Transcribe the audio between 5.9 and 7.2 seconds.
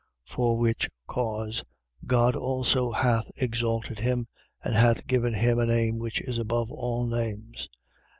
which is above all